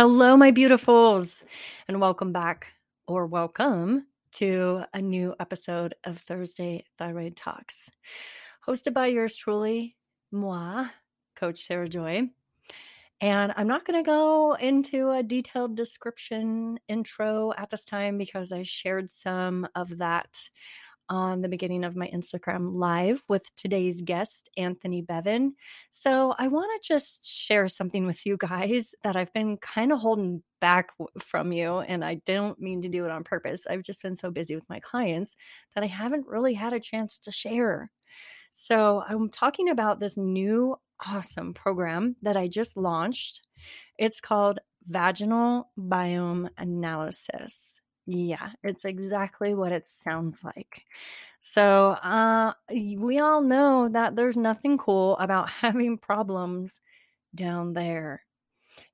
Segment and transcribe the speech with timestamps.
[0.00, 1.42] Hello, my beautifuls,
[1.88, 2.68] and welcome back
[3.08, 7.90] or welcome to a new episode of Thursday Thyroid Talks,
[8.64, 9.96] hosted by yours truly,
[10.30, 10.86] moi,
[11.34, 12.28] Coach Sarah Joy.
[13.20, 18.52] And I'm not going to go into a detailed description intro at this time because
[18.52, 20.48] I shared some of that
[21.08, 25.54] on the beginning of my Instagram live with today's guest, Anthony Bevan.
[25.90, 30.00] So I want to just share something with you guys that I've been kind of
[30.00, 31.78] holding back from you.
[31.78, 33.66] And I don't mean to do it on purpose.
[33.68, 35.34] I've just been so busy with my clients
[35.74, 37.90] that I haven't really had a chance to share.
[38.50, 43.42] So I'm talking about this new awesome program that I just launched.
[43.98, 47.80] It's called Vaginal Biome Analysis.
[48.10, 50.84] Yeah, it's exactly what it sounds like.
[51.40, 56.80] So, uh, we all know that there's nothing cool about having problems
[57.34, 58.22] down there.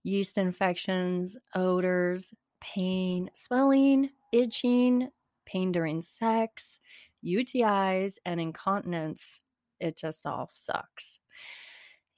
[0.05, 5.11] Yeast infections, odors, pain, swelling, itching,
[5.47, 6.81] pain during sex,
[7.23, 9.43] UTIs, and incontinence.
[9.81, 11.21] It just all sucks.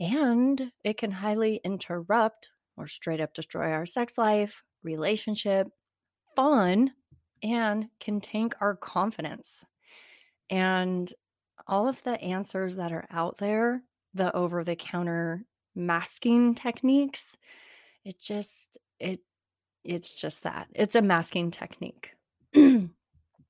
[0.01, 5.69] And it can highly interrupt or straight up destroy our sex life, relationship,
[6.37, 6.93] fun
[7.43, 9.65] and can tank our confidence.
[10.49, 11.13] And
[11.67, 13.83] all of the answers that are out there,
[14.15, 17.37] the over the counter masking techniques,
[18.05, 19.21] it just it
[19.85, 20.69] it's just that.
[20.75, 22.13] It's a masking technique.
[22.55, 22.91] you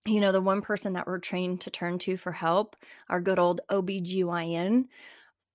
[0.07, 2.77] know, the one person that we're trained to turn to for help,
[3.09, 4.87] our good old OBGYN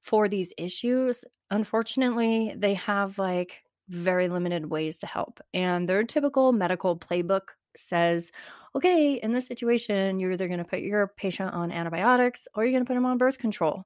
[0.01, 5.39] for these issues, unfortunately, they have like very limited ways to help.
[5.53, 8.31] And their typical medical playbook says,
[8.75, 12.71] okay, in this situation, you're either going to put your patient on antibiotics or you're
[12.71, 13.83] going to put them on birth control.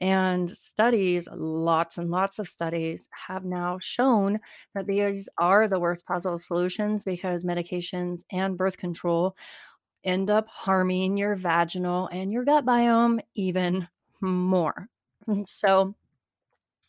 [0.00, 4.38] And studies, lots and lots of studies, have now shown
[4.74, 9.36] that these are the worst possible solutions because medications and birth control
[10.04, 13.88] end up harming your vaginal and your gut biome even
[14.20, 14.88] more.
[15.26, 15.94] And so,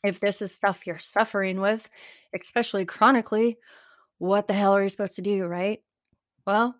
[0.04, 1.88] if this is stuff you're suffering with,
[2.34, 3.58] especially chronically,
[4.18, 5.82] what the hell are you supposed to do, right?
[6.46, 6.76] Well,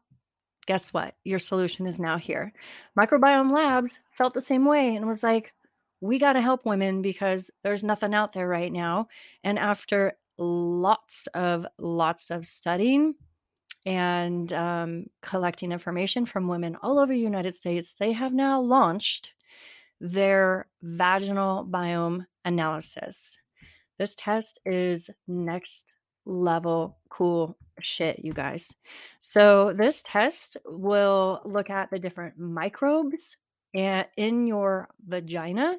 [0.68, 1.16] guess what?
[1.24, 2.54] Your solution is now here.
[2.98, 5.54] Microbiome Labs felt the same way and was like,
[6.02, 9.08] we got to help women because there's nothing out there right now.
[9.44, 13.14] And after lots of lots of studying
[13.86, 19.34] and um, collecting information from women all over the United States, they have now launched
[20.00, 23.40] their vaginal biome analysis.
[23.98, 25.94] This test is next
[26.26, 28.74] level cool shit, you guys.
[29.20, 33.38] So, this test will look at the different microbes
[33.74, 35.78] in your vagina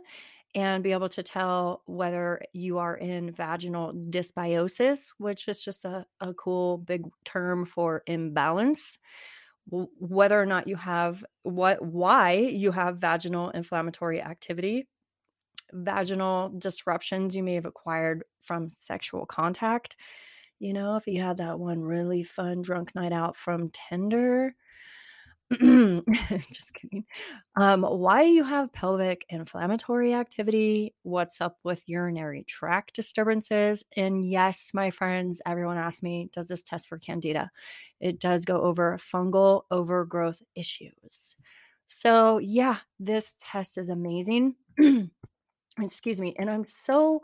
[0.54, 6.06] and be able to tell whether you are in vaginal dysbiosis, which is just a,
[6.20, 8.98] a cool big term for imbalance
[9.70, 14.88] whether or not you have what why you have vaginal inflammatory activity
[15.72, 19.96] vaginal disruptions you may have acquired from sexual contact.
[20.58, 24.54] You know, if you had that one really fun drunk night out from Tinder,
[26.50, 27.04] just kidding.
[27.56, 33.84] Um, why you have pelvic inflammatory activity, what's up with urinary tract disturbances.
[33.96, 37.50] And yes, my friends, everyone asks me, does this test for candida?
[38.00, 41.36] It does go over fungal overgrowth issues.
[41.86, 44.54] So, yeah, this test is amazing.
[45.80, 46.34] excuse me.
[46.38, 47.22] And I'm so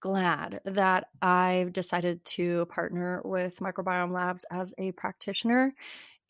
[0.00, 5.74] glad that I've decided to partner with Microbiome Labs as a practitioner.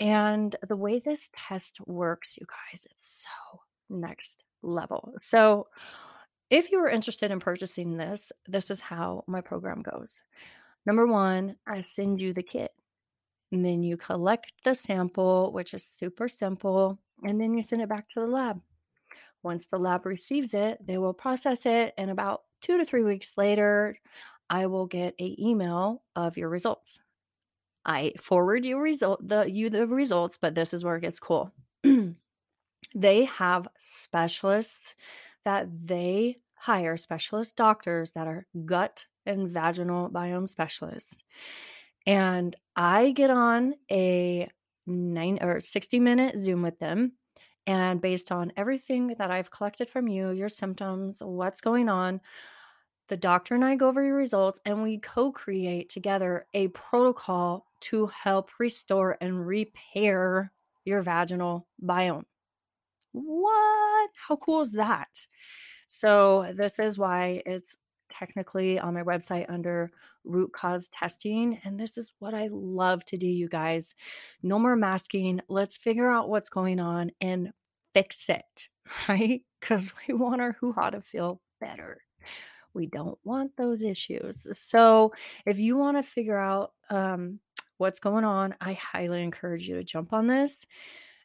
[0.00, 3.60] And the way this test works, you guys, it's so
[3.90, 5.12] next level.
[5.18, 5.68] So,
[6.50, 10.22] if you are interested in purchasing this, this is how my program goes.
[10.86, 12.72] Number one, I send you the kit.
[13.52, 17.88] And then you collect the sample, which is super simple, and then you send it
[17.88, 18.60] back to the lab.
[19.42, 23.34] Once the lab receives it, they will process it, and about two to three weeks
[23.36, 23.96] later,
[24.50, 27.00] I will get a email of your results.
[27.84, 31.52] I forward you result the you the results, but this is where it gets cool.
[32.94, 34.94] they have specialists
[35.44, 41.22] that they hire specialist doctors that are gut and vaginal biome specialists.
[42.06, 44.48] And I get on a
[44.86, 47.12] 9 or 60 minute Zoom with them
[47.68, 52.22] and based on everything that I've collected from you, your symptoms, what's going on,
[53.08, 57.66] the doctor and I go over your results and we co create together a protocol
[57.80, 60.50] to help restore and repair
[60.86, 62.24] your vaginal biome.
[63.12, 64.10] What?
[64.16, 65.26] How cool is that?
[65.86, 67.76] So, this is why it's
[68.08, 69.90] technically on my website under
[70.28, 71.60] root cause testing.
[71.64, 73.94] And this is what I love to do, you guys.
[74.42, 75.40] No more masking.
[75.48, 77.52] Let's figure out what's going on and
[77.94, 78.68] fix it,
[79.08, 79.42] right?
[79.60, 82.02] Because we want our hoo ha to feel better.
[82.74, 84.46] We don't want those issues.
[84.52, 85.12] So,
[85.46, 87.40] if you want to figure out um,
[87.78, 90.66] what's going on, I highly encourage you to jump on this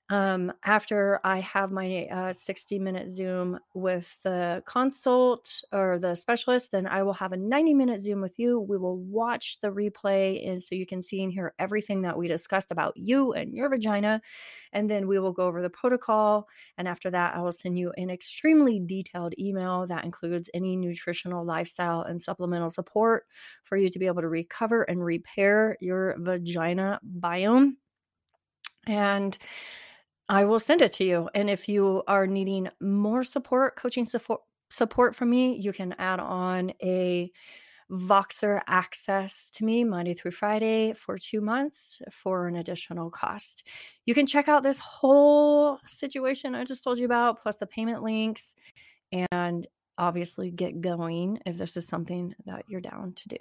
[0.09, 6.71] um, after I have my uh, 60 minute Zoom with the consult or the specialist,
[6.73, 8.59] then I will have a 90 minute Zoom with you.
[8.59, 12.27] We will watch the replay, and so you can see and hear everything that we
[12.27, 14.21] discussed about you and your vagina.
[14.73, 16.47] And then we will go over the protocol.
[16.77, 21.45] And after that, I will send you an extremely detailed email that includes any nutritional,
[21.45, 23.23] lifestyle, and supplemental support
[23.63, 27.75] for you to be able to recover and repair your vagina biome.
[28.85, 29.37] And
[30.33, 31.29] I will send it to you.
[31.35, 34.41] And if you are needing more support, coaching support
[34.71, 37.31] support from me, you can add on a
[37.91, 43.67] Voxer access to me Monday through Friday for two months for an additional cost.
[44.07, 48.01] You can check out this whole situation I just told you about, plus the payment
[48.01, 48.55] links,
[49.11, 49.67] and
[49.99, 53.37] obviously get going if this is something that you're down to do.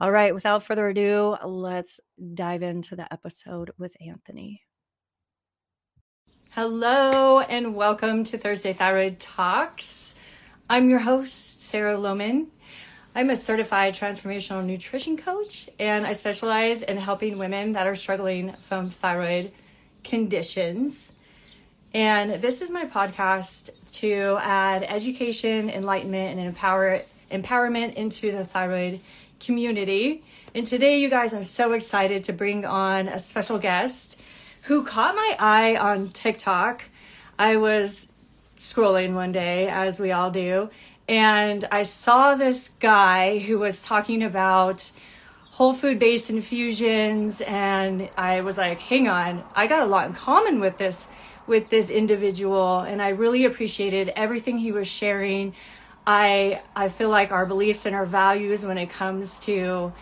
[0.00, 2.00] All right, without further ado, let's
[2.32, 4.62] dive into the episode with Anthony.
[6.60, 10.16] Hello, and welcome to Thursday Thyroid Talks.
[10.68, 12.48] I'm your host, Sarah Lohman.
[13.14, 18.54] I'm a certified transformational nutrition coach, and I specialize in helping women that are struggling
[18.54, 19.52] from thyroid
[20.02, 21.12] conditions.
[21.94, 28.98] And this is my podcast to add education, enlightenment, and empower empowerment into the thyroid
[29.38, 30.24] community.
[30.56, 34.20] And today, you guys, I'm so excited to bring on a special guest
[34.68, 36.84] who caught my eye on TikTok.
[37.38, 38.12] I was
[38.58, 40.68] scrolling one day, as we all do,
[41.08, 44.92] and I saw this guy who was talking about
[45.52, 50.12] whole food based infusions and I was like, "Hang on, I got a lot in
[50.12, 51.06] common with this
[51.46, 55.54] with this individual and I really appreciated everything he was sharing.
[56.06, 59.94] I I feel like our beliefs and our values when it comes to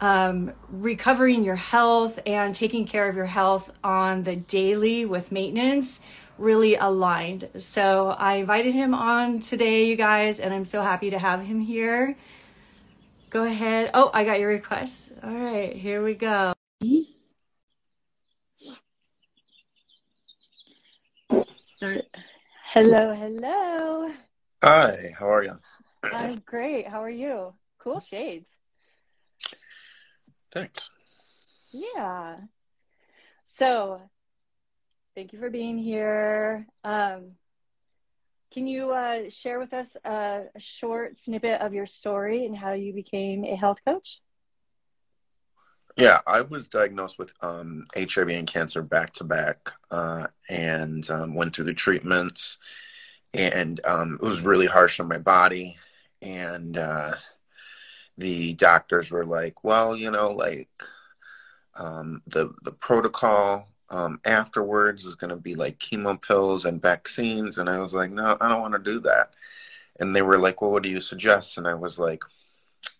[0.00, 6.00] um, recovering your health and taking care of your health on the daily with maintenance
[6.38, 7.48] really aligned.
[7.58, 11.60] So I invited him on today, you guys, and I'm so happy to have him
[11.60, 12.16] here.
[13.30, 13.90] Go ahead.
[13.94, 15.12] Oh, I got your request.
[15.22, 16.54] All right, here we go.
[21.80, 24.10] Hello, hello.
[24.62, 25.58] Hi, how are you?
[26.02, 26.88] I'm great.
[26.88, 27.54] How are you?
[27.78, 28.48] Cool shades.
[30.54, 30.90] Thanks.
[31.72, 32.36] Yeah.
[33.44, 34.00] So,
[35.16, 36.66] thank you for being here.
[36.84, 37.32] Um,
[38.52, 42.72] can you uh, share with us a, a, short snippet of your story and how
[42.72, 44.20] you became a health coach?
[45.96, 51.34] Yeah, I was diagnosed with um, HIV and cancer back to back uh, and um,
[51.34, 52.58] went through the treatments.
[53.32, 55.76] And um, it was really harsh on my body.
[56.22, 57.14] And uh,
[58.16, 60.68] the doctors were like, well, you know, like
[61.76, 67.58] um, the the protocol um, afterwards is going to be like chemo pills and vaccines,
[67.58, 69.32] and I was like, no, I don't want to do that.
[70.00, 71.56] And they were like, well, what do you suggest?
[71.58, 72.22] And I was like,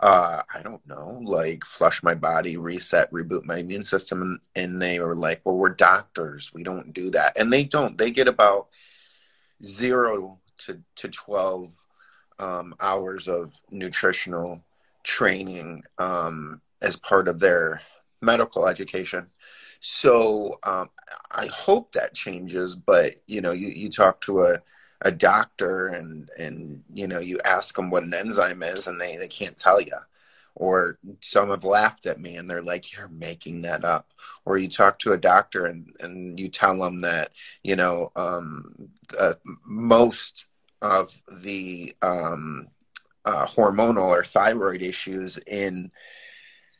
[0.01, 4.23] uh, I don't know, like flush my body, reset, reboot my immune system.
[4.23, 7.99] And, and they were like, well, we're doctors, we don't do that, and they don't.
[7.99, 8.69] They get about
[9.65, 11.75] zero to to twelve
[12.39, 14.63] um, hours of nutritional
[15.05, 17.81] training um, as part of their
[18.21, 19.29] medical education.
[19.81, 20.91] So um,
[21.31, 22.75] I hope that changes.
[22.75, 24.63] But you know, you, you talk to a
[25.05, 29.17] a doctor and and you know you ask them what an enzyme is and they,
[29.17, 29.97] they can't tell you
[30.55, 34.13] or some have laughed at me and they're like you're making that up
[34.45, 37.31] or you talk to a doctor and and you tell them that
[37.63, 39.35] you know um, uh,
[39.67, 40.47] most
[40.81, 42.69] of the um,
[43.25, 45.91] uh, hormonal or thyroid issues in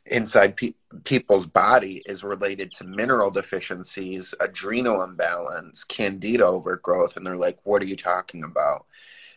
[0.05, 7.35] inside pe- people's body is related to mineral deficiencies, adrenal imbalance, candida overgrowth, and they're
[7.35, 8.85] like, "What are you talking about?"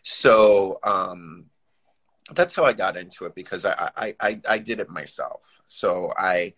[0.03, 1.45] So um,
[2.33, 5.61] that's how I got into it because I I, I, I did it myself.
[5.67, 6.53] So I.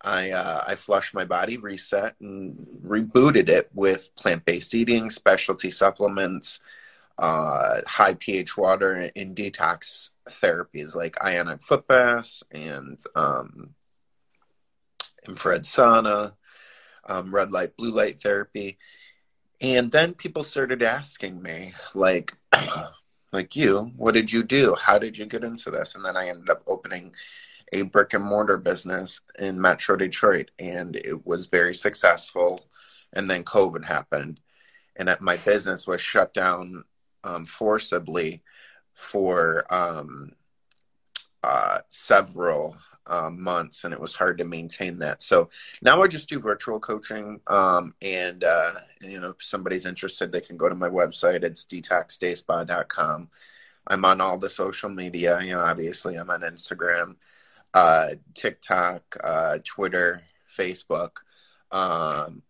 [0.00, 2.56] I uh, I flushed my body, reset, and
[2.86, 6.60] rebooted it with plant based eating, specialty supplements,
[7.18, 13.74] uh, high pH water in detox therapies like ionic foot baths and um,
[15.26, 16.34] infrared sauna,
[17.06, 18.78] um, red light, blue light therapy.
[19.60, 22.34] And then people started asking me, like,
[23.32, 23.92] like you.
[23.96, 24.76] What did you do?
[24.80, 25.94] How did you get into this?
[25.94, 27.12] And then I ended up opening
[27.72, 32.64] a brick and mortar business in Metro Detroit, and it was very successful.
[33.12, 34.40] And then COVID happened,
[34.96, 36.84] and that my business was shut down
[37.24, 38.42] um, forcibly
[38.94, 40.32] for um,
[41.42, 45.22] uh, several uh, months, and it was hard to maintain that.
[45.22, 45.48] So
[45.82, 50.40] now I just do virtual coaching, um, and uh, you know, if somebody's interested, they
[50.40, 51.42] can go to my website.
[51.42, 53.28] It's detoxdayspa.com.
[53.86, 55.40] I'm on all the social media.
[55.40, 57.16] You know, obviously, I'm on Instagram,
[57.72, 60.22] uh, TikTok, uh, Twitter,
[60.54, 61.12] Facebook.
[61.70, 62.42] Um,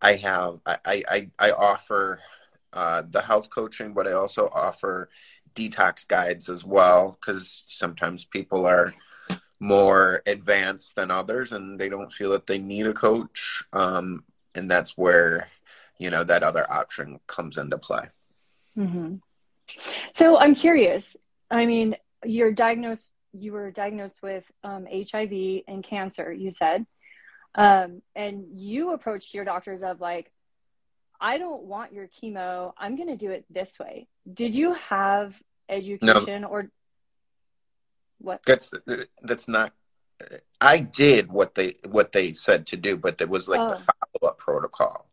[0.00, 2.20] I have I I, I offer
[2.72, 5.08] uh, the health coaching, but I also offer
[5.56, 8.94] detox guides as well because sometimes people are
[9.58, 14.22] more advanced than others and they don't feel that they need a coach um,
[14.54, 15.48] and that's where
[15.98, 18.04] you know that other option comes into play.
[18.76, 19.14] Mm-hmm.
[20.12, 21.16] so i'm curious.
[21.50, 25.32] I mean you're diagnosed you were diagnosed with um, hiv
[25.66, 26.86] and cancer you said.
[27.54, 30.30] Um, and you approached your doctors of like
[31.20, 35.34] i don't want your chemo i'm going to do it this way did you have
[35.68, 36.48] education no.
[36.48, 36.70] or
[38.18, 38.42] what?
[38.46, 38.72] That's
[39.22, 39.72] that's not.
[40.60, 43.68] I did what they what they said to do, but there was like oh.
[43.70, 45.08] the follow up protocol.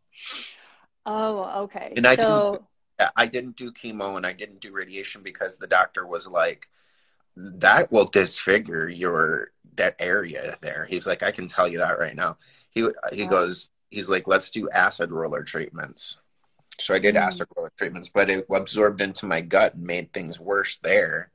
[1.05, 1.93] Oh, okay.
[1.95, 2.51] And I so...
[2.51, 3.11] didn't.
[3.17, 6.69] I didn't do chemo and I didn't do radiation because the doctor was like,
[7.35, 12.15] "That will disfigure your that area there." He's like, "I can tell you that right
[12.15, 12.37] now."
[12.69, 13.27] He he oh.
[13.27, 16.19] goes, he's like, "Let's do acid roller treatments."
[16.79, 17.21] So I did mm.
[17.21, 21.31] acid roller treatments, but it absorbed into my gut and made things worse there.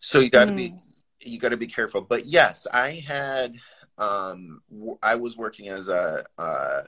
[0.00, 0.56] So you got to mm.
[0.56, 0.74] be
[1.20, 2.02] you got to be careful.
[2.02, 3.54] But yes, I had
[3.98, 4.62] um,
[5.02, 6.82] I was working as a, a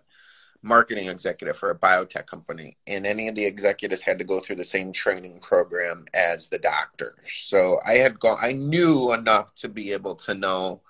[0.62, 4.56] marketing executive for a biotech company, and any of the executives had to go through
[4.56, 7.18] the same training program as the doctors.
[7.26, 8.38] So I had gone.
[8.40, 10.82] I knew enough to be able to know,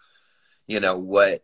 [0.67, 1.43] you know what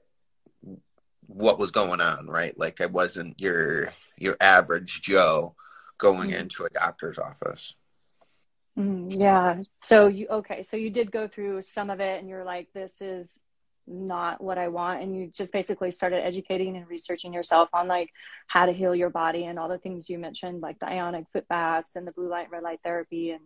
[1.34, 2.58] what was going on, right?
[2.58, 5.54] Like I wasn't your your average Joe
[5.99, 6.40] going mm.
[6.40, 7.76] into a doctor's office.
[8.78, 9.62] Mm, yeah.
[9.82, 10.62] So you okay?
[10.62, 13.40] So you did go through some of it, and you're like, "This is
[13.87, 18.10] not what I want," and you just basically started educating and researching yourself on like
[18.46, 21.46] how to heal your body and all the things you mentioned, like the ionic foot
[21.49, 23.42] baths and the blue light red light therapy, and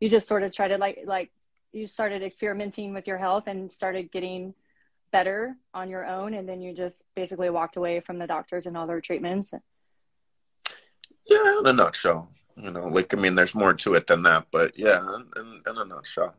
[0.00, 1.30] you just sort of tried to like like
[1.72, 4.54] you started experimenting with your health and started getting
[5.12, 8.76] better on your own, and then you just basically walked away from the doctors and
[8.76, 9.52] all their treatments.
[11.26, 12.30] Yeah, in a nutshell.
[12.56, 15.00] You know, like I mean, there's more to it than that, but yeah,
[15.36, 16.34] in, in a nutshell.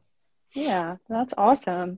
[0.53, 1.97] Yeah, that's awesome.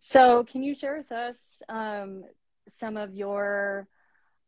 [0.00, 2.24] So, can you share with us um,
[2.68, 3.86] some of your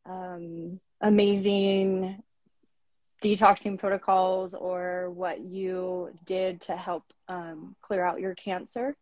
[0.04, 2.22] um, amazing
[3.22, 8.96] detoxing protocols or what you did to help um, clear out your cancer?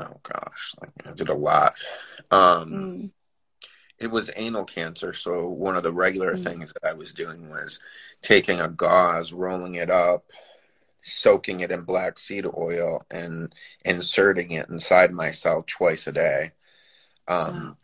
[0.00, 1.74] Oh gosh, I did a lot.
[2.30, 3.10] Um, mm
[4.00, 5.12] it was anal cancer.
[5.12, 6.42] So one of the regular mm-hmm.
[6.42, 7.78] things that I was doing was
[8.22, 10.24] taking a gauze, rolling it up,
[11.02, 13.54] soaking it in black seed oil, and
[13.84, 16.52] inserting it inside myself twice a day.
[17.28, 17.76] Um, wow.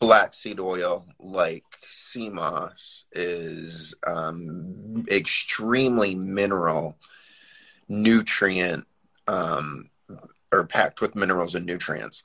[0.00, 6.98] Black seed oil, like sea moss, is um, extremely mineral,
[7.88, 8.86] nutrient,
[9.26, 9.88] um,
[10.52, 12.24] or packed with minerals and nutrients.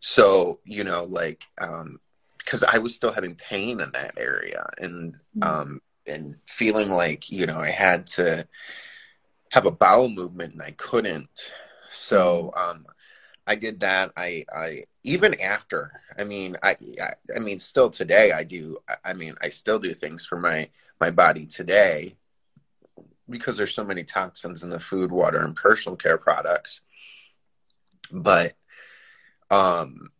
[0.00, 2.00] So, you know, like um,
[2.44, 5.42] because I was still having pain in that area and mm-hmm.
[5.42, 8.46] um and feeling like you know I had to
[9.50, 11.52] have a bowel movement and I couldn't.
[11.88, 12.70] So mm-hmm.
[12.70, 12.86] um
[13.46, 14.12] I did that.
[14.16, 16.00] I I even after.
[16.18, 19.94] I mean I, I I mean still today I do I mean I still do
[19.94, 20.68] things for my
[21.00, 22.16] my body today
[23.28, 26.82] because there's so many toxins in the food, water and personal care products.
[28.12, 28.54] But
[29.50, 30.10] um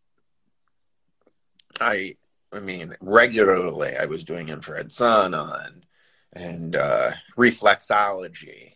[1.80, 2.16] I
[2.52, 5.86] I mean regularly I was doing infrared sauna and
[6.32, 8.74] and uh, reflexology,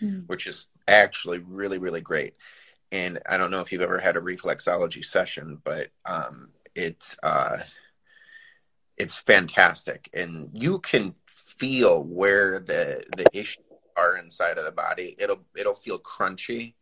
[0.00, 0.26] mm.
[0.28, 2.34] which is actually really really great.
[2.92, 7.58] And I don't know if you've ever had a reflexology session, but um, it's uh,
[8.96, 13.64] it's fantastic, and you can feel where the the issues
[13.96, 15.16] are inside of the body.
[15.18, 16.74] It'll it'll feel crunchy,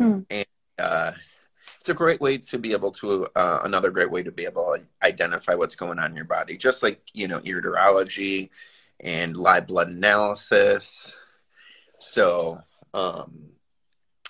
[0.00, 0.24] mm.
[0.30, 0.46] and
[0.80, 1.12] uh,
[1.78, 4.76] it's a great way to be able to uh, another great way to be able
[4.76, 8.50] to identify what's going on in your body just like you know iridology
[9.00, 11.16] and live blood analysis
[11.98, 12.60] so
[12.94, 13.50] um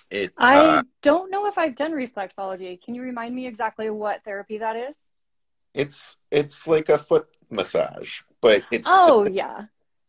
[0.09, 4.23] it's i uh, don't know if i've done reflexology can you remind me exactly what
[4.23, 4.95] therapy that is
[5.73, 9.65] it's it's like a foot massage but it's oh yeah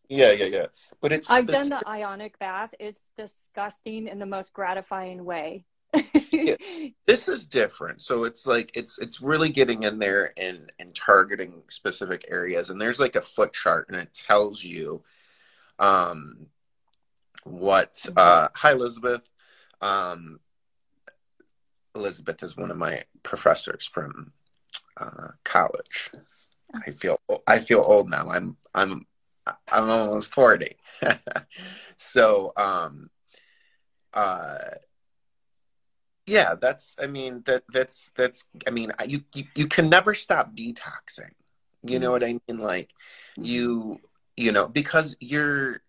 [0.09, 0.67] Yeah, yeah, yeah.
[1.01, 2.75] But it's I've done the ionic bath.
[2.79, 5.65] It's disgusting in the most gratifying way.
[7.07, 8.01] This is different.
[8.01, 12.71] So it's like it's it's really getting in there and and targeting specific areas.
[12.71, 15.03] And there's like a foot chart and it tells you
[15.79, 16.47] um
[17.45, 19.31] what uh hi Elizabeth.
[19.81, 20.41] Um
[21.95, 24.33] Elizabeth is one of my professors from
[24.97, 26.11] uh, college.
[26.75, 28.29] I feel I feel old now.
[28.31, 29.03] I'm I'm
[29.47, 30.77] I'm almost forty.
[31.97, 33.11] so um,
[34.15, 34.57] uh,
[36.27, 40.55] yeah, that's I mean that that's that's I mean you you, you can never stop
[40.55, 41.33] detoxing.
[41.85, 42.59] You know what I mean?
[42.59, 42.91] Like
[43.33, 43.45] mm-hmm.
[43.45, 44.01] you
[44.37, 45.83] you know because you're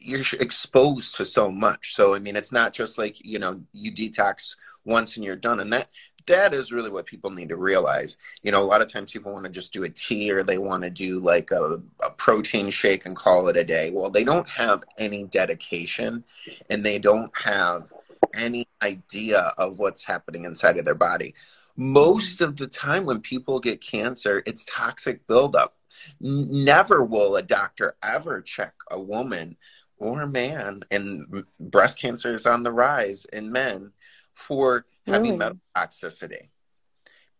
[0.00, 1.94] you're exposed to so much.
[1.94, 5.60] So I mean, it's not just like you know you detox once and you're done,
[5.60, 5.88] and that
[6.26, 8.16] that is really what people need to realize.
[8.42, 10.58] You know, a lot of times people want to just do a tea or they
[10.58, 13.90] want to do like a, a, protein shake and call it a day.
[13.90, 16.24] Well, they don't have any dedication
[16.68, 17.92] and they don't have
[18.34, 21.34] any idea of what's happening inside of their body.
[21.76, 25.76] Most of the time, when people get cancer, it's toxic buildup.
[26.20, 29.56] Never will a doctor ever check a woman
[29.98, 33.92] or a man, and breast cancer is on the rise in men
[34.34, 36.48] for heavy metal toxicity.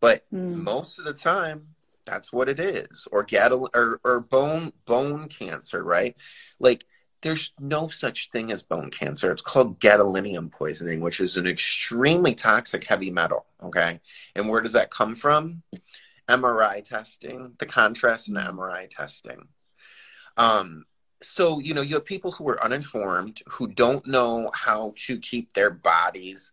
[0.01, 0.57] But mm.
[0.57, 5.83] most of the time, that's what it is, or gadol or, or bone bone cancer,
[5.83, 6.17] right?
[6.59, 6.85] Like
[7.23, 9.31] there's no such thing as bone cancer.
[9.31, 13.47] It's called gadolinium poisoning, which is an extremely toxic heavy metal.
[13.63, 14.01] Okay,
[14.35, 15.63] and where does that come from?
[16.29, 19.49] MRI testing, the contrast in MRI testing.
[20.37, 20.85] Um,
[21.23, 25.53] so you know you have people who are uninformed who don't know how to keep
[25.53, 26.53] their bodies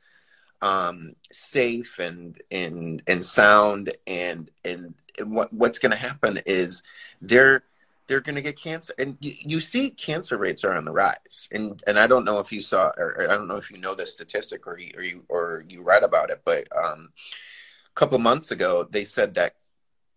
[0.62, 4.94] um, safe and and and sound and and
[5.24, 6.84] what what's going to happen is
[7.22, 7.64] they're
[8.08, 11.50] they're going to get cancer and you, you, see cancer rates are on the rise
[11.52, 13.96] and and I don't know if you saw or, I don't know if you know
[13.96, 18.18] this statistic or you, or you or you read about it but um, a couple
[18.20, 19.56] months ago they said that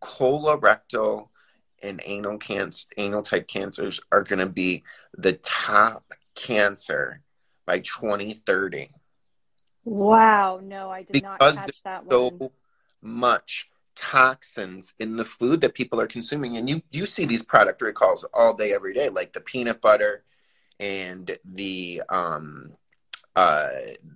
[0.01, 1.29] colorectal
[1.83, 4.83] and anal cancer anal type cancers are going to be
[5.17, 7.23] the top cancer
[7.67, 8.89] by 2030
[9.85, 12.51] Wow, no, I did because not catch that so one.
[13.03, 16.57] much toxins in the food that people are consuming.
[16.57, 20.25] And you you see these product recalls all day every day like the peanut butter
[20.79, 22.75] and the um
[23.37, 23.71] uh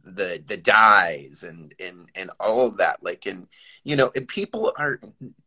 [0.04, 3.02] the the dyes and and and all of that.
[3.02, 3.48] Like and
[3.84, 5.00] you know and people are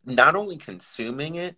[0.06, 1.56] not only consuming it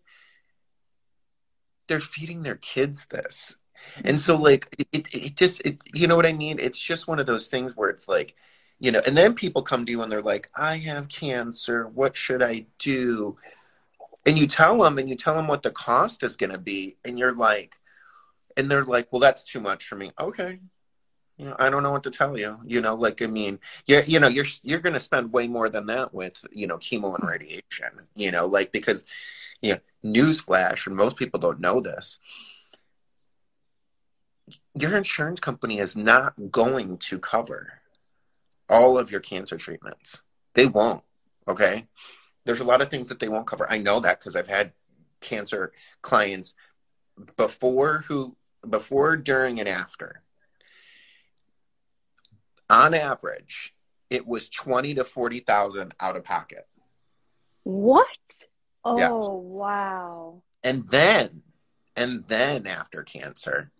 [1.90, 3.58] they're feeding their kids this.
[4.06, 6.60] And so like it, it just it, you know what i mean?
[6.60, 8.36] It's just one of those things where it's like
[8.80, 11.88] you know and then people come to you and they're like i have cancer.
[11.88, 13.38] What should i do?
[14.26, 16.98] And you tell them and you tell them what the cost is going to be
[17.06, 17.74] and you're like
[18.58, 20.12] and they're like well that's too much for me.
[20.20, 20.60] Okay.
[21.38, 24.02] You know i don't know what to tell you you know like i mean yeah
[24.06, 27.16] you know you're you're going to spend way more than that with you know chemo
[27.16, 27.28] and mm-hmm.
[27.28, 29.06] radiation you know like because
[29.62, 32.20] you know newsflash and most people don't know this.
[34.74, 37.82] Your insurance company is not going to cover
[38.70, 40.22] all of your cancer treatments.
[40.54, 41.04] They won't.
[41.48, 41.88] Okay.
[42.46, 43.70] There's a lot of things that they won't cover.
[43.70, 44.74] I know that because I've had
[45.22, 46.56] cancer clients
[47.36, 48.36] before who
[48.68, 50.24] before, during, and after.
[52.70, 53.76] On average,
[54.10, 56.68] it was twenty to forty thousand out of pocket.
[57.64, 58.08] What?
[58.84, 59.12] Oh yes.
[59.14, 60.42] wow.
[60.64, 61.44] And then
[61.96, 63.72] and then after cancer,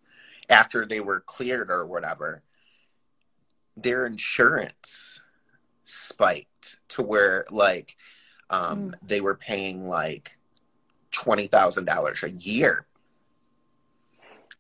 [0.50, 2.44] after they were cleared or whatever,
[3.84, 5.22] their insurance
[5.84, 7.96] spiked to where like
[8.50, 8.94] um, mm.
[9.02, 10.38] they were paying like
[11.12, 12.86] twenty thousand dollars a year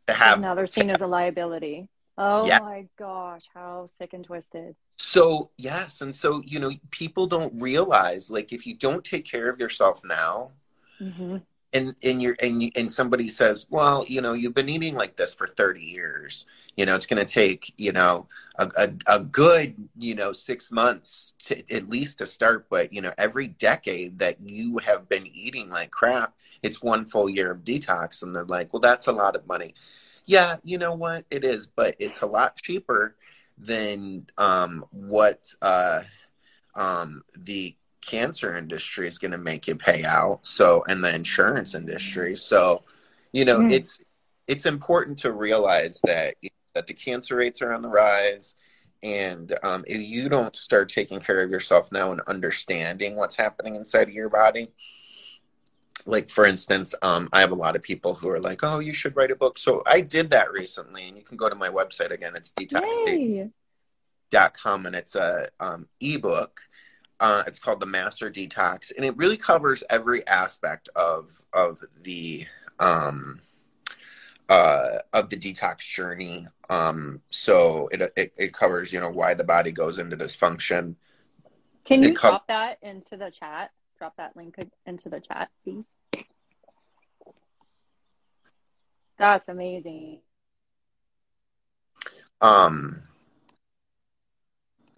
[0.07, 0.39] to have.
[0.39, 1.87] now they're seen as a liability.
[2.17, 2.59] Oh yeah.
[2.59, 4.75] my gosh, how sick and twisted.
[4.97, 9.49] So yes, and so you know, people don't realize like if you don't take care
[9.49, 10.51] of yourself now,
[10.99, 11.37] mm-hmm
[11.73, 15.15] and and you're and you, and somebody says, well, you know, you've been eating like
[15.15, 16.45] this for 30 years.
[16.79, 20.71] You know, it's going to take you know a, a, a good you know six
[20.71, 22.67] months to at least to start.
[22.69, 27.29] But you know, every decade that you have been eating like crap, it's one full
[27.29, 29.75] year of detox, and they're like, well, that's a lot of money.
[30.25, 31.25] Yeah, you know what?
[31.29, 33.17] It is, but it's a lot cheaper
[33.57, 36.03] than um, what uh,
[36.75, 41.75] um, the cancer industry is going to make you pay out so and the insurance
[41.75, 42.81] industry so
[43.33, 43.71] you know mm.
[43.71, 43.99] it's
[44.47, 46.33] it's important to realize that
[46.73, 48.55] that the cancer rates are on the rise
[49.01, 53.75] and um, if you don't start taking care of yourself now and understanding what's happening
[53.75, 54.69] inside of your body
[56.05, 58.93] like for instance, um, I have a lot of people who are like, "Oh, you
[58.93, 61.69] should write a book." So I did that recently, and you can go to my
[61.69, 62.33] website again.
[62.35, 63.51] It's detox.com,
[64.85, 66.61] and it's a um, ebook.
[67.19, 72.47] Uh, it's called the Master Detox, and it really covers every aspect of of the
[72.79, 73.41] um,
[74.49, 76.47] uh, of the detox journey.
[76.69, 80.95] Um, so it, it, it covers you know why the body goes into dysfunction.
[81.85, 83.71] Can you co- drop that into the chat?
[83.97, 85.85] Drop that link into the chat, please.
[89.17, 90.21] That's amazing.
[92.41, 93.03] Um,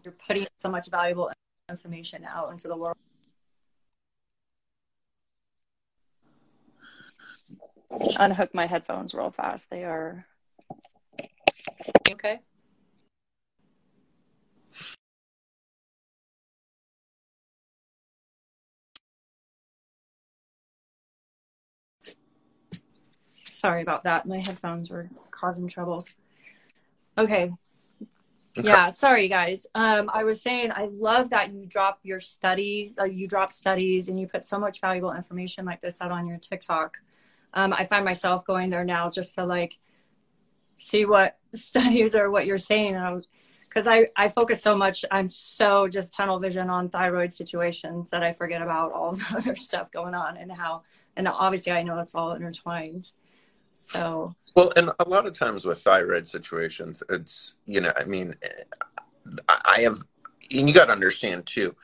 [0.03, 1.31] you're putting so much valuable
[1.69, 2.95] information out into the world.
[7.99, 9.69] Unhook my headphones real fast.
[9.69, 10.25] They are
[12.11, 12.39] okay.
[23.45, 24.25] Sorry about that.
[24.25, 26.15] My headphones were causing troubles.
[27.17, 27.51] Okay.
[28.57, 28.67] okay.
[28.67, 29.67] Yeah, sorry guys.
[29.75, 34.07] Um, I was saying I love that you drop your studies, uh, you drop studies,
[34.07, 36.97] and you put so much valuable information like this out on your TikTok.
[37.53, 39.77] Um, I find myself going there now just to like
[40.77, 43.23] see what studies or what you're saying.
[43.67, 48.21] Because I, I focus so much, I'm so just tunnel vision on thyroid situations that
[48.23, 50.83] I forget about all the other stuff going on and how,
[51.15, 53.11] and obviously I know it's all intertwined.
[53.73, 58.35] So well, and a lot of times with thyroid situations, it's you know, I mean,
[59.47, 59.99] I have,
[60.51, 61.75] and you got to understand too.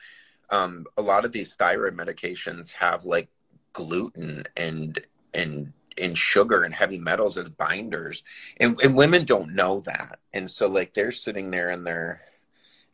[0.50, 3.28] Um, a lot of these thyroid medications have like
[3.72, 4.98] gluten and
[5.34, 8.22] and and sugar and heavy metals as binders,
[8.58, 12.20] and, and women don't know that, and so like they're sitting there and they're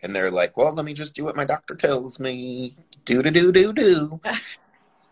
[0.00, 2.76] and they're like, well, let me just do what my doctor tells me.
[3.04, 4.20] Do do do do do.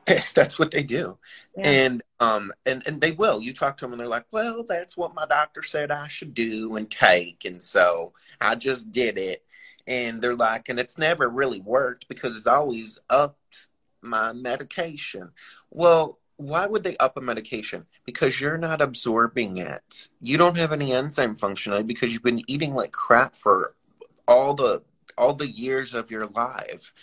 [0.35, 1.19] that's what they do.
[1.57, 1.69] Yeah.
[1.69, 3.41] and um and and they will.
[3.41, 6.35] You talk to them and they're like well that's what my doctor said i should
[6.35, 7.45] do and take.
[7.45, 9.45] And so i just did it.
[9.87, 13.69] And they're like and it's never really worked because it's always upped
[14.03, 15.31] my medication.
[15.71, 17.87] Well why would they up a medication?
[18.05, 20.09] Because you're not absorbing it.
[20.21, 23.75] You don't have any enzyme functionality because you've been eating like crap for
[24.27, 24.83] all the
[25.19, 26.95] all the years of your life.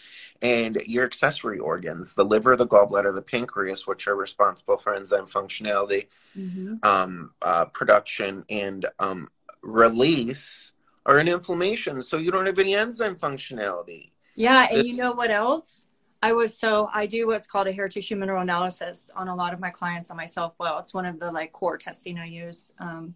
[0.42, 5.26] And your accessory organs the liver the gallbladder the pancreas which are responsible for enzyme
[5.26, 6.76] functionality mm-hmm.
[6.84, 9.28] um, uh, production and um,
[9.62, 10.74] release
[11.06, 12.02] are in inflammation.
[12.02, 14.12] So you don't have any enzyme functionality.
[14.36, 15.88] Yeah and the- you know what else
[16.22, 19.54] I was so I do what's called a hair tissue mineral analysis on a lot
[19.54, 20.54] of my clients and myself.
[20.60, 23.16] Well, it's one of the like core testing I use, um,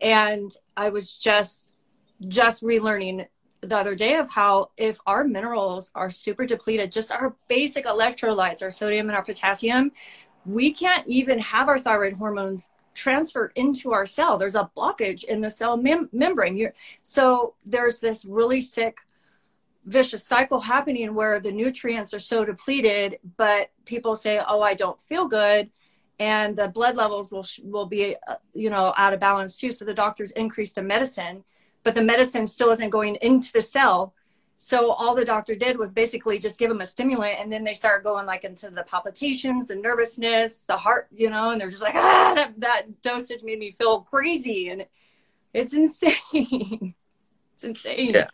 [0.00, 1.72] and I was just
[2.26, 3.26] just relearning
[3.60, 8.62] the other day of how if our minerals are super depleted, just our basic electrolytes,
[8.62, 9.92] our sodium and our potassium,
[10.46, 14.38] we can't even have our thyroid hormones transfer into our cell.
[14.38, 16.56] There's a blockage in the cell mem- membrane.
[16.56, 18.98] You're, so there's this really sick,
[19.88, 25.00] vicious cycle happening where the nutrients are so depleted, but people say, "Oh, I don't
[25.02, 25.70] feel good."
[26.20, 29.72] And the blood levels will will be, uh, you know, out of balance too.
[29.72, 31.44] So the doctors increase the medicine,
[31.84, 34.14] but the medicine still isn't going into the cell.
[34.60, 37.72] So all the doctor did was basically just give them a stimulant, and then they
[37.72, 41.82] start going like into the palpitations, the nervousness, the heart, you know, and they're just
[41.82, 44.86] like, ah, that, that dosage made me feel crazy, and
[45.54, 46.94] it's insane.
[47.54, 48.14] it's insane.
[48.14, 48.26] Yeah.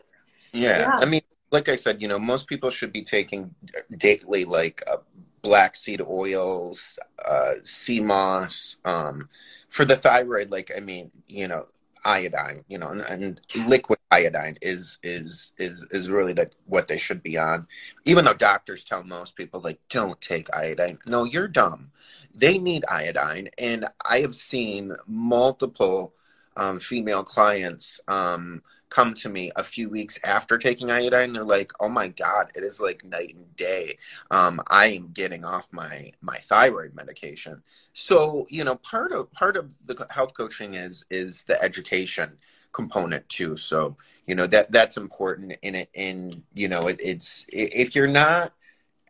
[0.54, 0.78] yeah.
[0.78, 1.20] yeah, I mean,
[1.54, 3.54] like I said, you know, most people should be taking
[3.96, 4.98] daily like uh,
[5.40, 8.78] black seed oils, uh, sea moss.
[8.84, 9.28] Um,
[9.68, 11.64] for the thyroid, like I mean, you know,
[12.04, 16.98] iodine, you know, and, and liquid iodine is is is is really the, what they
[16.98, 17.68] should be on.
[18.04, 20.98] Even though doctors tell most people like don't take iodine.
[21.06, 21.92] No, you're dumb.
[22.34, 26.14] They need iodine, and I have seen multiple
[26.56, 31.72] um, female clients um, come to me a few weeks after taking iodine they're like
[31.80, 33.98] oh my god it is like night and day.
[34.30, 37.62] Um, i am getting off my my thyroid medication.
[37.92, 42.38] So you know part of part of the health coaching is is the education
[42.72, 43.56] component too.
[43.56, 48.06] So you know that that's important in it in you know it, it's if you're
[48.06, 48.52] not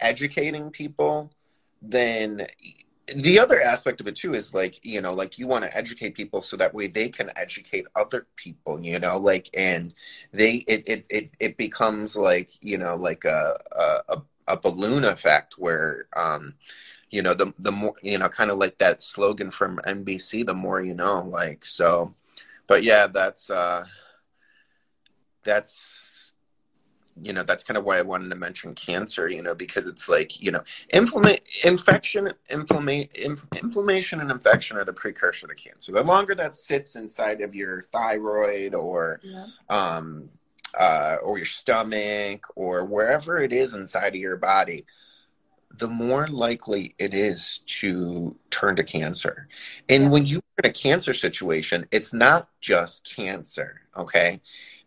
[0.00, 1.30] educating people
[1.80, 2.46] then
[3.16, 6.14] the other aspect of it too is like you know like you want to educate
[6.14, 9.94] people so that way they can educate other people you know like and
[10.32, 13.58] they it it it, it becomes like you know like a,
[14.08, 16.54] a a balloon effect where um
[17.10, 20.54] you know the the more you know kind of like that slogan from NBC the
[20.54, 22.14] more you know like so
[22.66, 23.84] but yeah that's uh
[25.42, 26.03] that's
[27.22, 30.08] you know that's kind of why I wanted to mention cancer, you know, because it's
[30.08, 35.92] like you know, inflammation, infection, inflammation, inflammation, and infection are the precursor to cancer.
[35.92, 39.46] The longer that sits inside of your thyroid or yeah.
[39.68, 40.28] um,
[40.78, 44.84] uh, or your stomach or wherever it is inside of your body,
[45.78, 49.48] the more likely it is to turn to cancer.
[49.88, 50.10] And yeah.
[50.10, 54.40] when you're in a cancer situation, it's not just cancer, okay?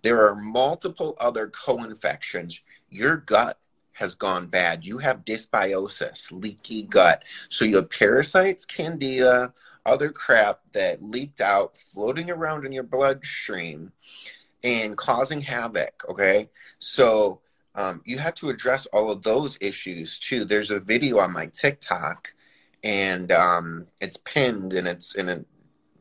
[0.07, 2.61] There are multiple other co infections.
[2.89, 3.59] Your gut
[3.91, 4.85] has gone bad.
[4.85, 7.25] You have dysbiosis, leaky gut.
[7.49, 9.53] So you have parasites, candida,
[9.85, 13.91] other crap that leaked out, floating around in your bloodstream
[14.63, 16.05] and causing havoc.
[16.07, 16.49] Okay.
[16.79, 17.41] So
[17.75, 20.45] um, you have to address all of those issues too.
[20.45, 22.33] There's a video on my TikTok
[22.81, 25.45] and um, it's pinned and it's and it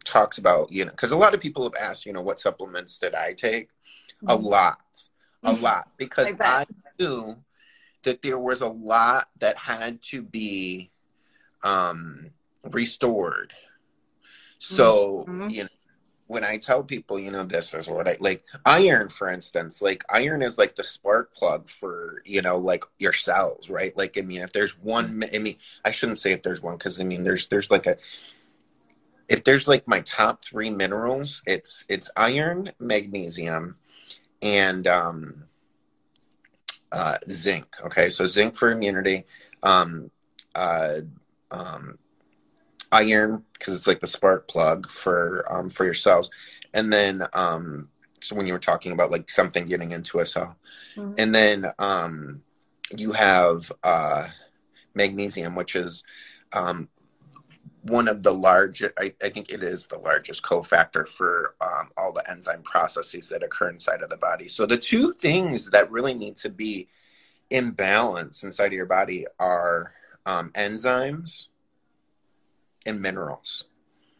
[0.04, 3.00] talks about you know because a lot of people have asked you know what supplements
[3.00, 3.70] did I take
[4.22, 4.46] a mm-hmm.
[4.46, 4.80] lot,
[5.42, 5.62] a mm-hmm.
[5.62, 6.64] lot, because I, I,
[6.98, 7.36] knew
[8.04, 10.90] that there was a lot that had to be
[11.62, 12.30] um,
[12.64, 13.52] restored.
[14.58, 15.48] So, mm-hmm.
[15.50, 15.68] you know,
[16.28, 20.04] when I tell people, you know, this is what I like iron, for instance, like
[20.08, 23.96] iron is like the spark plug for, you know, like your cells, right?
[23.96, 27.00] Like, I mean, if there's one, I mean, I shouldn't say if there's one, cause
[27.00, 27.96] I mean, there's, there's like a,
[29.28, 33.76] if there's like my top three minerals, it's, it's iron, magnesium,
[34.42, 35.44] and um,
[36.92, 37.66] uh, zinc.
[37.84, 39.24] Okay, so zinc for immunity,
[39.62, 40.10] um,
[40.54, 41.00] uh,
[41.50, 41.98] um,
[42.92, 46.30] iron because it's like the spark plug for um, for your cells,
[46.74, 47.88] and then um,
[48.20, 50.56] so when you were talking about like something getting into a cell,
[50.96, 51.14] mm-hmm.
[51.18, 52.42] and then um,
[52.96, 54.28] you have uh,
[54.94, 56.04] magnesium, which is
[56.52, 56.88] um,
[57.88, 62.12] one of the largest, I, I, think it is the largest cofactor for um, all
[62.12, 64.48] the enzyme processes that occur inside of the body.
[64.48, 66.88] So the two things that really need to be
[67.50, 69.92] in balance inside of your body are
[70.24, 71.48] um, enzymes
[72.84, 73.64] and minerals.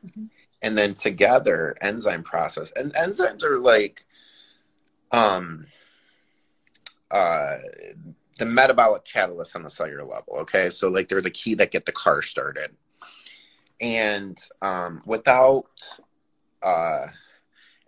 [0.07, 0.26] Mm-hmm.
[0.62, 2.72] And then together, enzyme process.
[2.72, 4.05] And enzymes are like
[5.11, 5.66] um,
[7.11, 7.59] uh,
[8.38, 10.38] the metabolic catalyst on the cellular level.
[10.40, 10.70] Okay.
[10.70, 12.70] So, like, they're the key that get the car started
[13.81, 15.71] and um, without
[16.62, 17.07] uh,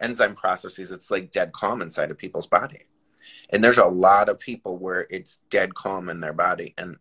[0.00, 2.86] enzyme processes, it's like dead calm inside of people's body.
[3.50, 6.96] And there's a lot of people where it's dead calm in their body, and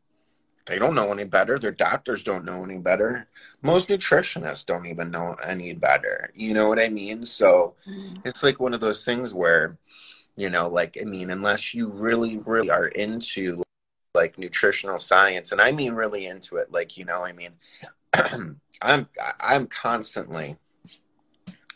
[0.65, 1.58] they don't know any better.
[1.58, 3.28] Their doctors don't know any better.
[3.62, 6.30] Most nutritionists don't even know any better.
[6.36, 7.23] You know what I mean?
[7.23, 8.21] So mm.
[8.26, 9.78] it's like one of those things where,
[10.36, 13.63] you know, like, I mean, unless you really, really are into
[14.13, 17.52] like nutritional science, and I mean really into it, like, you know, I mean,
[18.82, 19.08] I'm
[19.39, 20.58] I'm constantly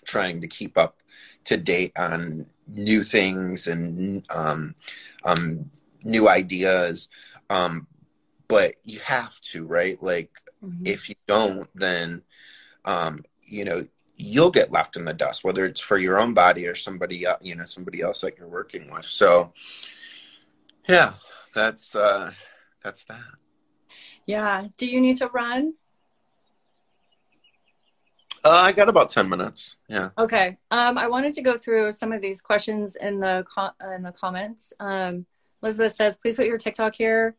[0.05, 0.97] trying to keep up
[1.45, 4.75] to date on new things and um,
[5.23, 5.71] um,
[6.03, 7.09] new ideas.
[7.49, 7.87] Um,
[8.47, 10.01] but you have to, right?
[10.03, 10.29] Like,
[10.63, 10.85] mm-hmm.
[10.85, 12.21] if you don't, then
[12.85, 13.87] um, you know
[14.21, 17.39] you'll get left in the dust, whether it's for your own body or somebody else,
[17.41, 19.05] you know, somebody else that you're working with.
[19.05, 19.51] So,
[20.87, 21.13] yeah,
[21.55, 22.31] that's uh,
[22.83, 23.21] that's that.
[24.25, 24.67] Yeah.
[24.77, 25.73] Do you need to run?
[28.43, 29.75] Uh, I got about ten minutes.
[29.87, 30.09] Yeah.
[30.17, 30.57] Okay.
[30.71, 34.11] Um, I wanted to go through some of these questions in the co- in the
[34.11, 34.73] comments.
[34.79, 35.25] Um,
[35.61, 37.35] Elizabeth says, "Please put your TikTok here."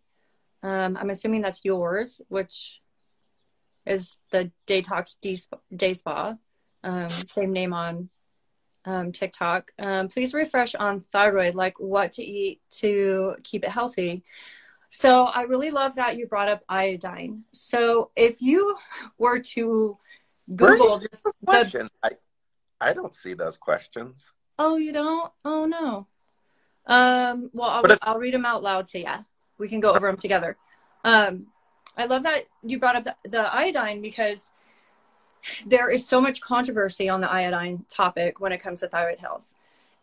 [0.62, 2.80] Um, I'm assuming that's yours, which
[3.84, 5.16] is the Detox
[5.74, 6.36] Day Spa.
[6.84, 8.08] Um, same name on
[8.84, 9.72] um, TikTok.
[9.78, 14.22] Um, please refresh on thyroid, like what to eat to keep it healthy.
[14.88, 17.44] So I really love that you brought up iodine.
[17.52, 18.76] So if you
[19.18, 19.98] were to
[20.56, 21.88] Google just the question.
[22.02, 22.16] The...
[22.80, 24.32] I I don't see those questions.
[24.58, 25.32] Oh, you don't?
[25.44, 26.06] Oh no.
[26.86, 27.50] Um.
[27.52, 27.98] Well, I'll, if...
[28.02, 29.06] I'll read them out loud to you.
[29.58, 30.56] We can go over them together.
[31.04, 31.46] Um,
[31.96, 34.52] I love that you brought up the, the iodine because
[35.66, 39.54] there is so much controversy on the iodine topic when it comes to thyroid health.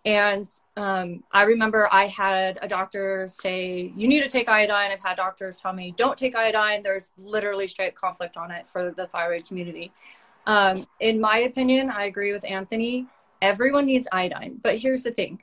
[0.05, 0.45] And
[0.77, 4.91] um, I remember I had a doctor say, You need to take iodine.
[4.91, 6.83] I've had doctors tell me, Don't take iodine.
[6.83, 9.91] There's literally straight conflict on it for the thyroid community.
[10.45, 13.07] Um, in my opinion, I agree with Anthony.
[13.41, 15.41] Everyone needs iodine, but here's the thing: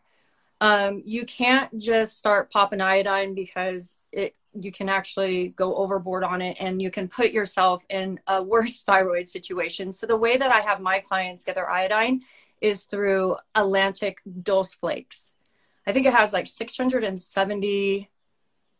[0.60, 6.40] um, you can't just start popping iodine because it you can actually go overboard on
[6.40, 9.92] it and you can put yourself in a worse thyroid situation.
[9.92, 12.22] So the way that I have my clients get their iodine
[12.60, 15.34] is through Atlantic Dulse Flakes.
[15.86, 18.10] I think it has like 670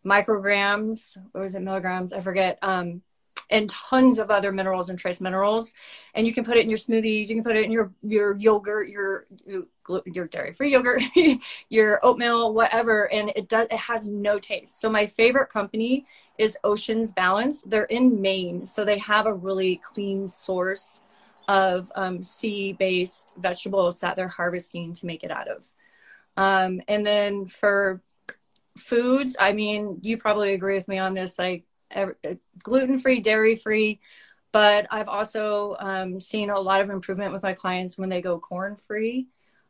[0.05, 2.13] micrograms, or was it milligrams?
[2.13, 2.59] I forget.
[2.63, 3.03] Um,
[3.51, 5.75] and tons of other minerals and trace minerals.
[6.15, 7.29] And you can put it in your smoothies.
[7.29, 9.27] You can put it in your your yogurt, your
[10.05, 11.03] your dairy free yogurt,
[11.69, 13.13] your oatmeal, whatever.
[13.13, 14.81] And it does it has no taste.
[14.81, 16.07] So my favorite company
[16.39, 17.63] is Oceans Balance.
[17.63, 21.03] They're in Maine, so they have a really clean source
[21.49, 25.65] of um, sea-based vegetables that they're harvesting to make it out of.
[26.37, 28.03] Um, and then for
[28.77, 32.07] foods, I mean, you probably agree with me on this, like uh,
[32.63, 34.01] gluten-free, dairy-free.
[34.53, 38.39] But I've also um, seen a lot of improvement with my clients when they go
[38.39, 39.27] corn-free,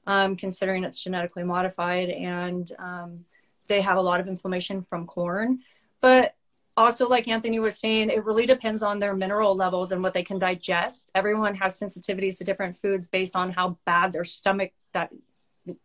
[0.06, 3.24] um, considering it's genetically modified and um,
[3.66, 5.60] they have a lot of inflammation from corn.
[6.00, 6.36] But
[6.76, 10.22] also like anthony was saying it really depends on their mineral levels and what they
[10.22, 15.10] can digest everyone has sensitivities to different foods based on how bad their stomach that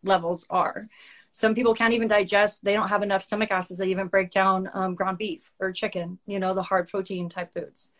[0.03, 0.85] levels are
[1.31, 4.69] some people can't even digest they don't have enough stomach acids to even break down
[4.73, 7.91] um, ground beef or chicken you know the hard protein type foods.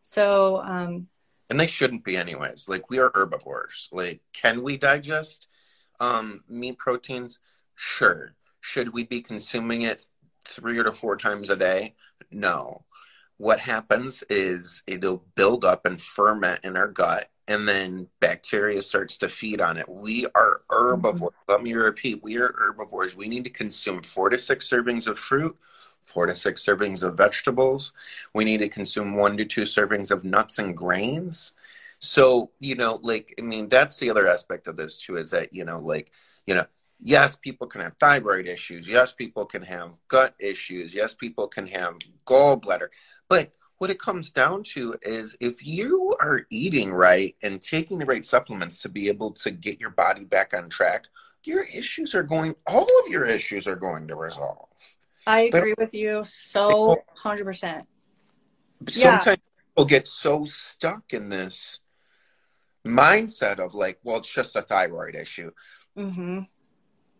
[0.00, 1.08] So um,
[1.48, 2.68] and they shouldn't be anyways.
[2.68, 3.88] Like we are herbivores.
[3.92, 5.48] Like can we digest
[6.00, 7.38] um, meat proteins?
[7.74, 8.34] Sure.
[8.60, 10.08] Should we be consuming it
[10.44, 11.94] three or four times a day?
[12.30, 12.84] No.
[13.36, 19.16] What happens is it'll build up and ferment in our gut, and then bacteria starts
[19.16, 19.88] to feed on it.
[19.88, 21.32] We are herbivores.
[21.32, 21.52] Mm-hmm.
[21.52, 23.16] Let me repeat we are herbivores.
[23.16, 25.58] We need to consume four to six servings of fruit,
[26.06, 27.92] four to six servings of vegetables.
[28.34, 31.54] We need to consume one to two servings of nuts and grains.
[31.98, 35.52] So, you know, like, I mean, that's the other aspect of this too is that,
[35.52, 36.12] you know, like,
[36.46, 36.66] you know,
[37.02, 38.86] yes, people can have thyroid issues.
[38.86, 40.94] Yes, people can have gut issues.
[40.94, 42.90] Yes, people can have gallbladder.
[43.28, 48.04] But what it comes down to is if you are eating right and taking the
[48.04, 51.06] right supplements to be able to get your body back on track,
[51.44, 54.68] your issues are going, all of your issues are going to resolve.
[55.26, 57.86] I agree but, with you so 100%.
[58.86, 59.36] Sometimes yeah.
[59.70, 61.78] people get so stuck in this
[62.86, 65.52] mindset of like, well, it's just a thyroid issue.
[65.96, 66.40] Mm-hmm.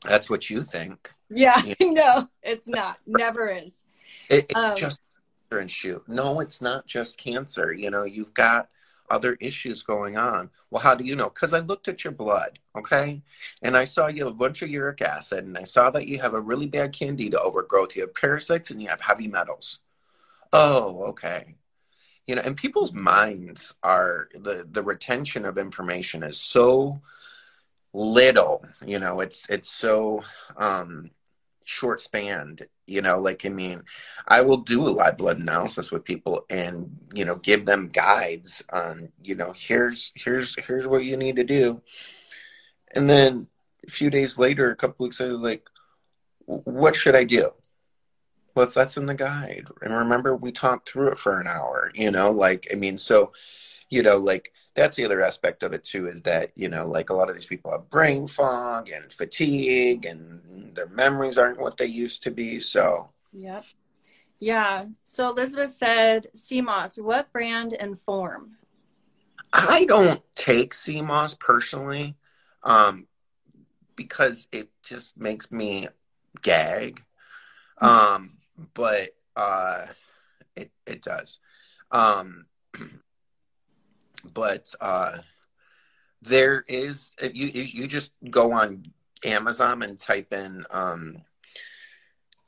[0.04, 1.10] That's what you think.
[1.30, 2.18] Yeah, you know?
[2.18, 2.98] no, it's not.
[3.06, 3.86] Never is.
[4.28, 5.00] It, it um, just
[5.58, 6.02] and shoot.
[6.08, 7.72] No, it's not just cancer.
[7.72, 8.68] You know, you've got
[9.10, 10.50] other issues going on.
[10.70, 11.28] Well, how do you know?
[11.28, 13.22] Because I looked at your blood, okay,
[13.62, 16.20] and I saw you have a bunch of uric acid, and I saw that you
[16.20, 17.96] have a really bad candida overgrowth.
[17.96, 19.80] You have parasites, and you have heavy metals.
[20.52, 21.56] Oh, okay.
[22.26, 27.00] You know, and people's minds are the the retention of information is so
[27.92, 30.22] little you know it's it's so
[30.56, 31.06] um
[31.70, 33.80] short spanned you know like i mean
[34.26, 38.62] i will do a live blood analysis with people and you know give them guides
[38.72, 41.80] on you know here's here's here's what you need to do.
[42.92, 43.46] And then
[43.86, 45.68] a few days later a couple weeks later like
[46.46, 47.52] what should i do?
[48.56, 49.68] Well if that's in the guide.
[49.80, 53.32] And remember we talked through it for an hour you know like i mean so
[53.90, 57.10] you know like that's the other aspect of it too is that you know like
[57.10, 61.76] a lot of these people have brain fog and fatigue and their memories aren't what
[61.76, 63.10] they used to be so.
[63.32, 63.64] Yep.
[64.38, 64.86] Yeah.
[65.04, 66.28] So elizabeth said
[66.62, 68.56] moss what brand and form?
[69.52, 72.14] I don't take moss personally
[72.62, 73.06] um,
[73.96, 75.88] because it just makes me
[76.42, 77.02] gag.
[77.80, 78.38] Um,
[78.74, 79.86] but uh,
[80.54, 81.40] it, it does.
[81.90, 82.46] Um,
[84.24, 85.18] but uh,
[86.22, 88.84] there is you you just go on
[89.24, 91.22] Amazon and type in um,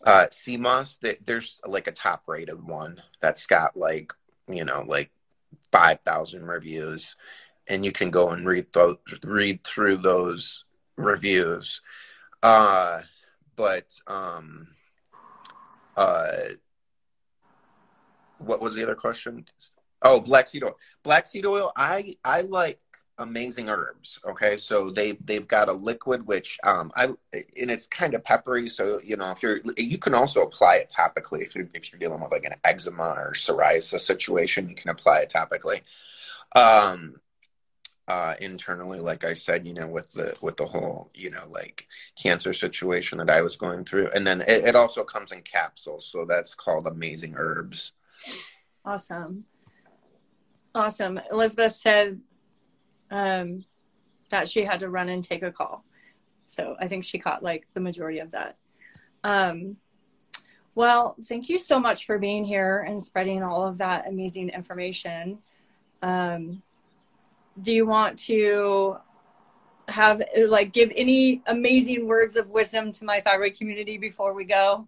[0.04, 0.26] uh,
[0.58, 0.98] moss.
[1.24, 4.12] There's like a top rated one that's got like
[4.48, 5.10] you know like
[5.70, 7.16] five thousand reviews,
[7.68, 10.64] and you can go and read those read through those
[10.96, 11.80] reviews.
[12.42, 13.02] Uh,
[13.56, 14.68] but um,
[15.96, 16.48] uh,
[18.38, 19.46] what was the other question?
[20.02, 20.78] Oh, black seed oil.
[21.02, 21.72] Black seed oil.
[21.76, 22.80] I I like
[23.18, 24.18] amazing herbs.
[24.24, 28.68] Okay, so they they've got a liquid which um I and it's kind of peppery.
[28.68, 32.00] So you know if you're you can also apply it topically if you're if you're
[32.00, 35.82] dealing with like an eczema or psoriasis situation, you can apply it topically.
[36.54, 37.16] Um,
[38.08, 41.86] uh, internally, like I said, you know, with the with the whole you know like
[42.20, 46.06] cancer situation that I was going through, and then it, it also comes in capsules,
[46.06, 47.92] so that's called amazing herbs.
[48.84, 49.44] Awesome.
[50.74, 51.20] Awesome.
[51.30, 52.20] Elizabeth said
[53.10, 53.64] um,
[54.30, 55.84] that she had to run and take a call.
[56.46, 58.56] So I think she caught like the majority of that.
[59.24, 59.76] Um,
[60.74, 65.38] well, thank you so much for being here and spreading all of that amazing information.
[66.02, 66.62] Um,
[67.60, 68.96] do you want to
[69.88, 74.86] have like give any amazing words of wisdom to my thyroid community before we go?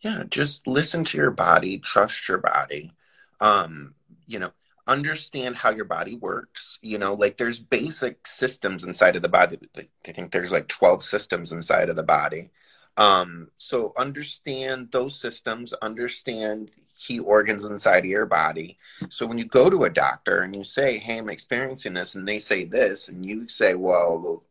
[0.00, 2.92] Yeah, just listen to your body, trust your body.
[3.40, 3.94] Um,
[4.26, 4.52] you know,
[4.86, 6.78] understand how your body works.
[6.82, 9.58] You know, like there's basic systems inside of the body.
[9.76, 12.50] I think there's like 12 systems inside of the body.
[12.96, 18.78] Um, so understand those systems, understand key organs inside of your body.
[19.08, 22.26] So when you go to a doctor and you say, Hey, I'm experiencing this, and
[22.26, 24.44] they say this, and you say, Well,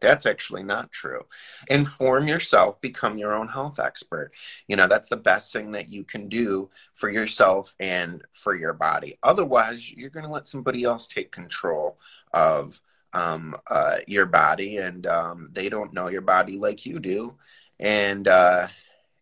[0.00, 1.22] that's actually not true.
[1.68, 4.32] Inform yourself, become your own health expert.
[4.66, 8.72] You know, that's the best thing that you can do for yourself and for your
[8.72, 9.18] body.
[9.22, 11.98] Otherwise, you're going to let somebody else take control
[12.32, 12.80] of
[13.12, 17.34] um, uh, your body, and um, they don't know your body like you do.
[17.80, 18.68] And, uh,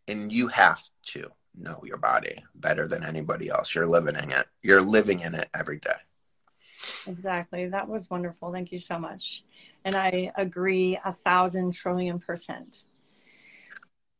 [0.09, 3.75] and you have to know your body better than anybody else.
[3.75, 4.47] You're living in it.
[4.63, 5.91] You're living in it every day.
[7.07, 7.69] Exactly.
[7.69, 8.53] That was wonderful.
[8.53, 9.45] Thank you so much.
[9.87, 12.85] And I agree a thousand trillion percent.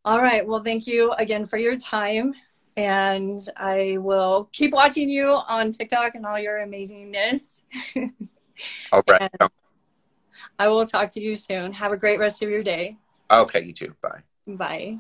[0.05, 0.47] All right.
[0.47, 2.35] Well, thank you again for your time.
[2.77, 7.63] And I will keep watching you on TikTok and all your amazingness.
[8.93, 9.31] All right.
[10.59, 11.73] I will talk to you soon.
[11.73, 12.97] Have a great rest of your day.
[13.31, 13.95] Okay, you too.
[14.01, 14.23] Bye.
[14.47, 14.99] Bye.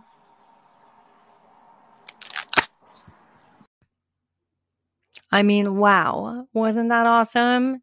[5.30, 6.48] I mean, wow.
[6.52, 7.82] Wasn't that awesome?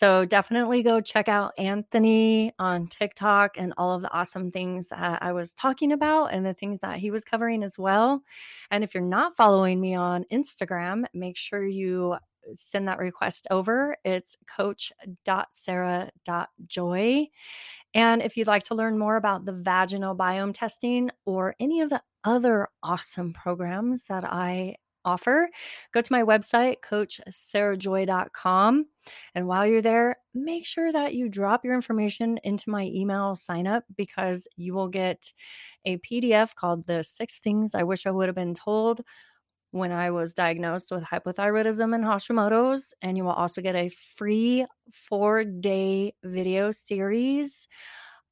[0.00, 5.22] So definitely go check out Anthony on TikTok and all of the awesome things that
[5.22, 8.22] I was talking about and the things that he was covering as well.
[8.70, 12.16] And if you're not following me on Instagram, make sure you
[12.54, 13.94] send that request over.
[14.02, 17.26] It's coach.sarah.joy.
[17.92, 21.90] And if you'd like to learn more about the vaginal biome testing or any of
[21.90, 25.48] the other awesome programs that I offer,
[25.92, 28.86] go to my website, coachsarahjoy.com.
[29.34, 33.66] And while you're there, make sure that you drop your information into my email sign
[33.66, 35.32] up because you will get
[35.84, 39.00] a PDF called The Six Things I Wish I Would Have Been Told
[39.72, 42.94] when I was diagnosed with hypothyroidism and Hashimoto's.
[43.02, 47.68] And you will also get a free four day video series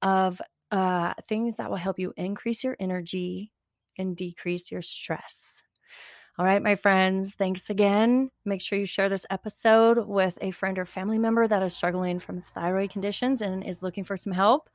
[0.02, 0.40] of
[0.70, 3.52] uh, things that will help you increase your energy
[3.96, 5.62] and decrease your stress.
[6.38, 8.30] All right, my friends, thanks again.
[8.44, 12.20] Make sure you share this episode with a friend or family member that is struggling
[12.20, 14.70] from thyroid conditions and is looking for some help.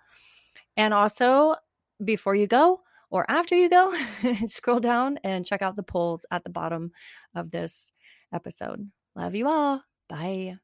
[0.76, 1.56] And also,
[2.04, 3.98] before you go or after you go,
[4.48, 6.92] scroll down and check out the polls at the bottom
[7.34, 7.94] of this
[8.34, 8.92] episode.
[9.16, 9.82] Love you all.
[10.10, 10.58] Bye.